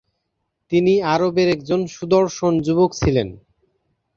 [0.71, 3.27] তিনি আরবের একজন সুদর্শন যুবক ছিলেন।